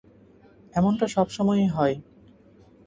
[0.73, 1.95] এমনটা সবসময়ই হয়।